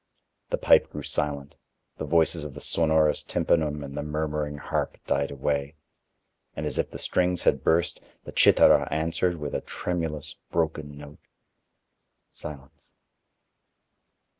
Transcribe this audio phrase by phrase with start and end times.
[0.49, 1.57] The pipe grew silent;
[1.99, 5.75] the voices of the sonorous tympanum and the murmuring harp died away;
[6.55, 11.19] and as if the strings had burst, the cithara answered with a tremulous, broken note.
[12.31, 12.89] Silence.